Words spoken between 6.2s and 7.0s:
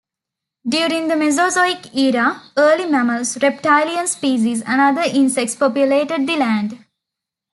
the land.